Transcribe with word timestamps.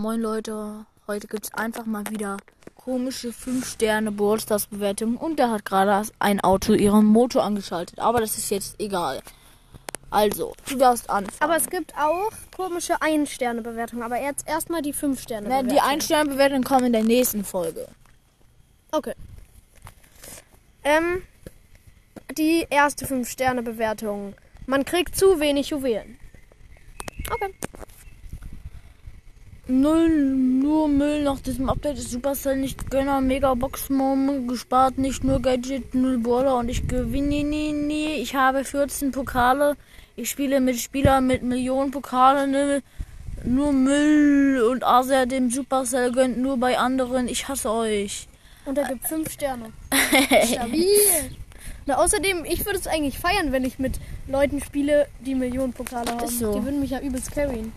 Moin 0.00 0.18
Leute, 0.22 0.86
heute 1.06 1.26
gibt 1.26 1.44
es 1.44 1.52
einfach 1.52 1.84
mal 1.84 2.04
wieder 2.08 2.38
komische 2.74 3.34
5 3.34 3.68
Sterne 3.68 4.10
Ballstars 4.10 4.68
Bewertung 4.68 5.18
und 5.18 5.38
da 5.38 5.50
hat 5.50 5.66
gerade 5.66 6.08
ein 6.18 6.40
Auto 6.40 6.72
ihren 6.72 7.04
Motor 7.04 7.44
angeschaltet, 7.44 7.98
aber 7.98 8.20
das 8.20 8.38
ist 8.38 8.48
jetzt 8.48 8.80
egal. 8.80 9.20
Also, 10.08 10.54
du 10.70 10.78
darfst 10.78 11.10
anfangen. 11.10 11.36
Aber 11.40 11.54
es 11.54 11.68
gibt 11.68 11.94
auch 11.98 12.30
komische 12.56 13.02
Ein-Sterne-Bewertungen. 13.02 14.02
Aber 14.02 14.18
jetzt 14.18 14.48
erstmal 14.48 14.80
die 14.80 14.92
Ne, 14.92 14.96
5-Sterne-Bewertung. 14.96 15.68
die 15.68 15.80
1 15.80 16.04
Sterne 16.06 16.30
Bewertung 16.30 16.64
kommen 16.64 16.86
in 16.86 16.92
der 16.94 17.04
nächsten 17.04 17.44
Folge. 17.44 17.86
Okay. 18.92 19.12
Ähm, 20.82 21.22
die 22.38 22.66
erste 22.70 23.04
5-Sterne-Bewertung. 23.04 24.32
Man 24.64 24.86
kriegt 24.86 25.14
zu 25.14 25.40
wenig 25.40 25.68
Juwelen. 25.68 26.18
Okay. 27.30 27.54
Null, 29.70 30.08
nur 30.08 30.88
Müll 30.88 31.22
nach 31.22 31.40
diesem 31.40 31.70
Update 31.70 31.96
ist 31.96 32.10
Supercell 32.10 32.56
nicht 32.56 32.90
Gönner, 32.90 33.20
Mega 33.20 33.54
Box 33.54 33.88
Mom 33.88 34.48
gespart, 34.48 34.98
nicht 34.98 35.22
nur 35.22 35.40
Gadget, 35.40 35.94
null 35.94 36.18
Baller 36.18 36.56
und 36.56 36.68
ich 36.68 36.88
gewinne 36.88 37.44
nie, 37.44 37.72
nie. 37.72 38.14
Ich 38.14 38.34
habe 38.34 38.64
14 38.64 39.12
Pokale. 39.12 39.76
Ich 40.16 40.28
spiele 40.28 40.60
mit 40.60 40.80
Spielern 40.80 41.26
mit 41.28 41.44
Millionen 41.44 41.92
Pokale, 41.92 42.48
ne? 42.48 42.82
Nur 43.44 43.72
Müll 43.72 44.60
und 44.70 44.82
Asia 44.82 45.24
dem 45.24 45.50
Supercell 45.50 46.10
gönnt 46.10 46.38
nur 46.38 46.56
bei 46.56 46.76
anderen. 46.76 47.28
Ich 47.28 47.46
hasse 47.46 47.70
euch. 47.70 48.26
Und 48.66 48.76
er 48.76 48.88
gibt 48.88 49.06
5 49.06 49.30
Sterne. 49.30 49.66
Stabil. 50.46 50.86
Na, 51.86 51.98
außerdem, 51.98 52.44
ich 52.44 52.66
würde 52.66 52.78
es 52.78 52.88
eigentlich 52.88 53.18
feiern, 53.18 53.52
wenn 53.52 53.64
ich 53.64 53.78
mit 53.78 54.00
Leuten 54.26 54.60
spiele, 54.60 55.06
die 55.20 55.36
Millionen 55.36 55.72
Pokale 55.72 56.10
haben. 56.10 56.24
Ist 56.24 56.40
so. 56.40 56.54
Die 56.54 56.64
würden 56.64 56.80
mich 56.80 56.90
ja 56.90 57.00
übelst 57.00 57.30
carryen. 57.32 57.72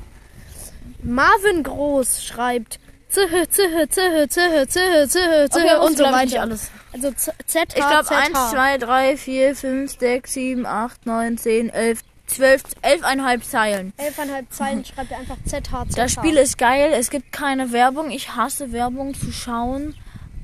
Marvin 1.02 1.64
Groß 1.64 2.24
schreibt 2.24 2.80
Zühe, 3.10 3.48
Zühe, 3.50 3.88
Zühe, 3.90 4.28
Zühe, 4.28 4.68
Zühe, 4.68 5.08
Zühe, 5.08 5.50
Zühe 5.50 5.80
und 5.82 5.98
so 5.98 6.04
weiter. 6.06 6.42
alles. 6.42 6.72
Also 6.92 7.12
Z, 7.12 7.34
Z, 7.46 7.70
Ich 7.70 7.76
glaube 7.76 8.10
1, 8.10 8.52
2, 8.52 8.78
3, 8.78 9.18
4, 9.18 9.56
5, 9.56 10.00
6, 10.00 10.34
7, 10.34 10.66
8, 10.66 11.06
9, 11.06 11.38
10, 11.38 11.70
11, 11.70 12.00
12, 12.28 12.64
11,5 12.82 13.42
Zeilen. 13.42 13.94
Elfeinhalb 13.98 14.52
Zeilen 14.52 14.86
schreibt 14.96 15.12
er 15.12 15.20
einfach 15.20 15.38
ZH, 15.46 15.90
ZH. 15.90 15.96
Das 15.96 16.12
Spiel 16.12 16.38
ist 16.38 16.58
geil, 16.58 16.92
es 16.94 17.10
gibt 17.10 17.32
keine 17.32 17.72
Werbung. 17.72 18.10
Ich 18.12 18.36
hasse 18.36 18.72
Werbung 18.72 19.14
zu 19.14 19.32
schauen. 19.32 19.96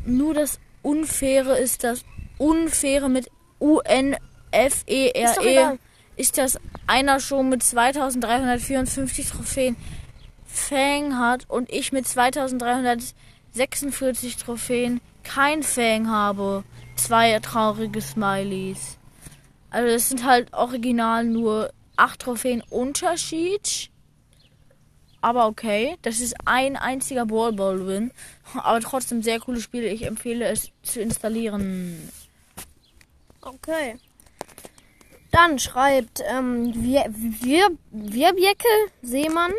Nur 0.06 0.34
das 0.34 0.60
Unfaire 0.82 1.58
ist 1.58 1.84
das 1.84 2.04
Unfaire 2.38 3.10
mit 3.10 3.30
U-N-F-E-R-E. 3.60 5.24
Ist 5.24 5.38
doch 5.38 5.44
egal. 5.46 5.80
Ist, 6.16 6.38
dass 6.38 6.60
einer 6.88 7.20
schon 7.20 7.50
mit 7.50 7.64
2354 7.64 9.30
Trophäen 9.30 9.76
Fang 10.52 11.18
hat 11.18 11.50
und 11.50 11.72
ich 11.72 11.92
mit 11.92 12.08
2346 12.08 14.38
Trophäen 14.38 15.02
kein 15.24 15.64
Fang 15.64 16.10
habe. 16.10 16.64
Zwei 16.96 17.40
traurige 17.40 18.02
Smileys. 18.02 18.98
Also 19.70 19.94
es 19.94 20.10
sind 20.10 20.26
halt 20.26 20.52
original 20.54 21.24
nur 21.24 21.72
8 21.96 22.20
Trophäen 22.20 22.64
Unterschied. 22.70 23.90
Aber 25.22 25.48
okay, 25.48 25.98
das 26.02 26.20
ist 26.20 26.36
ein 26.46 26.78
einziger 26.78 27.26
Ball 27.26 27.54
Ball 27.54 27.86
Win. 27.86 28.12
Aber 28.56 28.80
trotzdem 28.80 29.22
sehr 29.22 29.40
cooles 29.40 29.64
Spiel. 29.64 29.84
Ich 29.84 30.06
empfehle 30.06 30.46
es 30.46 30.72
zu 30.82 31.02
installieren. 31.02 32.10
Okay. 33.42 33.98
Dann 35.32 35.60
schreibt 35.60 36.24
ähm, 36.28 36.74
wir, 36.76 37.06
wir, 37.10 37.70
Wirbjecke 37.92 38.68
Seemann. 39.02 39.52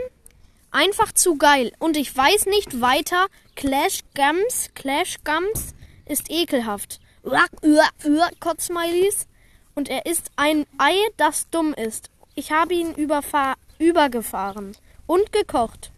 Einfach 0.73 1.13
zu 1.13 1.37
geil. 1.37 1.73
Und 1.79 1.97
ich 1.97 2.17
weiß 2.17 2.47
nicht 2.47 2.81
weiter. 2.81 3.27
Clash 3.57 4.01
Gums, 4.15 4.71
Clash 4.75 5.17
Gums 5.25 5.75
ist 6.07 6.31
ekelhaft. 6.31 7.01
Uak, 7.25 7.51
uak, 7.63 7.93
uak, 8.05 8.41
Kotzsmileys. 8.41 9.27
Und 9.75 9.89
er 9.89 10.07
ist 10.07 10.31
ein 10.37 10.67
Ei, 10.79 10.95
das 11.17 11.51
dumm 11.51 11.75
ist. 11.75 12.11
Ich 12.35 12.53
habe 12.53 12.75
ihn 12.75 12.95
übergefahren. 12.95 14.77
Und 15.07 15.33
gekocht. 15.33 15.91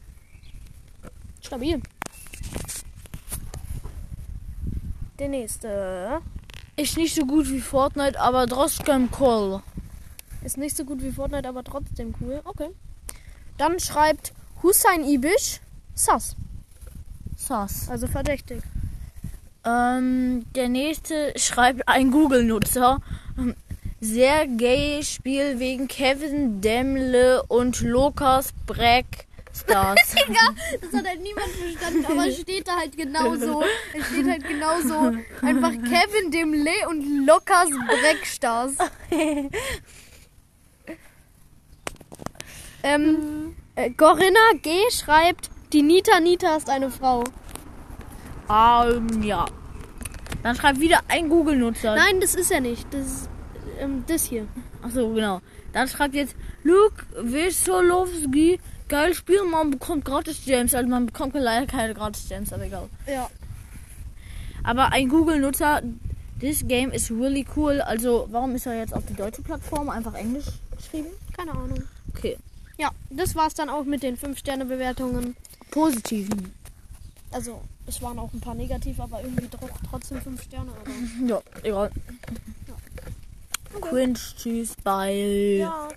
Stabil. 1.42 1.82
Der 5.18 5.28
nächste. 5.28 6.22
Ist 6.76 6.96
nicht 6.96 7.14
so 7.14 7.26
gut 7.26 7.50
wie 7.50 7.60
Fortnite, 7.60 8.18
aber 8.18 8.46
trotzdem 8.46 9.10
cool. 9.20 9.62
Ist 10.42 10.56
nicht 10.56 10.76
so 10.76 10.84
gut 10.84 11.02
wie 11.02 11.12
Fortnite, 11.12 11.48
aber 11.48 11.62
trotzdem 11.62 12.14
cool. 12.20 12.40
Okay. 12.44 12.70
Dann 13.58 13.78
schreibt 13.78 14.32
Hussein 14.62 15.04
Ibisch 15.04 15.60
Sass. 15.94 16.36
Sass. 17.36 17.88
Also 17.88 18.06
verdächtig. 18.06 18.62
Ähm, 19.64 20.44
der 20.54 20.68
nächste 20.68 21.32
schreibt 21.36 21.86
ein 21.86 22.10
Google-Nutzer. 22.10 23.00
Sehr 24.00 24.46
gay 24.48 25.02
Spiel 25.02 25.60
wegen 25.60 25.86
Kevin 25.86 26.60
Demle 26.60 27.42
und 27.44 27.80
Lukas 27.82 28.52
Breck 28.66 29.26
Stars. 29.54 29.98
Das 30.80 30.92
hat 30.92 31.06
halt 31.06 31.22
niemand 31.22 31.48
verstanden, 31.48 32.04
aber 32.06 32.26
es 32.26 32.40
steht 32.40 32.66
da 32.66 32.78
halt 32.78 32.96
genauso. 32.96 33.62
Es 33.94 34.06
steht 34.06 34.26
halt 34.26 34.48
genauso. 34.48 35.12
Einfach 35.42 35.70
Kevin 35.72 36.30
Demle 36.30 36.88
und 36.88 37.26
Lockers 37.26 37.70
Breckstars. 37.86 38.72
ähm, 42.82 43.54
äh, 43.76 43.90
Corinna 43.90 44.52
G. 44.62 44.70
schreibt, 44.90 45.50
die 45.72 45.82
Nita 45.82 46.20
Nita 46.20 46.56
ist 46.56 46.68
eine 46.68 46.90
Frau. 46.90 47.24
ähm, 48.50 49.22
ja. 49.22 49.46
Dann 50.42 50.56
schreibt 50.56 50.80
wieder 50.80 51.00
ein 51.08 51.28
Google-Nutzer. 51.28 51.94
Nein, 51.94 52.20
das 52.20 52.34
ist 52.34 52.50
er 52.50 52.60
nicht. 52.60 52.86
Das 52.92 53.06
ist 53.06 53.30
ähm, 53.78 54.04
das 54.06 54.24
hier. 54.24 54.46
Achso, 54.82 55.12
genau. 55.12 55.40
Dann 55.72 55.88
schreibt 55.88 56.14
jetzt 56.14 56.34
Luke 56.62 57.04
Wisolowski. 57.16 58.60
Geil 58.88 59.14
Spiel, 59.14 59.42
man 59.44 59.70
bekommt 59.70 60.04
gratis 60.04 60.44
Gems. 60.44 60.74
Also 60.74 60.88
man 60.88 61.06
bekommt 61.06 61.34
leider 61.34 61.66
keine 61.66 61.94
gratis 61.94 62.28
Gems, 62.28 62.52
aber 62.52 62.64
egal. 62.64 62.88
Ja. 63.06 63.30
Aber 64.64 64.92
ein 64.92 65.08
Google-Nutzer, 65.08 65.82
this 66.40 66.66
game 66.66 66.90
is 66.90 67.10
really 67.10 67.46
cool. 67.56 67.80
Also 67.80 68.28
warum 68.30 68.54
ist 68.54 68.66
er 68.66 68.76
jetzt 68.76 68.94
auf 68.94 69.06
die 69.06 69.14
deutsche 69.14 69.42
Plattform 69.42 69.88
einfach 69.88 70.14
Englisch 70.14 70.46
geschrieben? 70.76 71.08
Keine 71.36 71.52
Ahnung. 71.52 71.82
Okay. 72.14 72.36
Ja, 72.78 72.90
das 73.10 73.34
war's 73.34 73.54
dann 73.54 73.68
auch 73.68 73.84
mit 73.84 74.02
den 74.02 74.16
5-Sterne-Bewertungen. 74.16 75.36
Positiven. 75.70 76.52
Also, 77.30 77.62
es 77.86 78.00
waren 78.02 78.18
auch 78.18 78.32
ein 78.32 78.40
paar 78.40 78.54
negativ, 78.54 79.00
aber 79.00 79.22
irgendwie 79.22 79.48
trotzdem 79.90 80.20
5 80.20 80.42
Sterne. 80.42 80.70
Oder? 80.70 80.92
Ja, 81.26 81.42
egal. 81.62 81.90
Cringe, 83.80 84.18
tschüss, 84.36 84.74
bye. 84.84 85.58
Ja. 85.58 85.88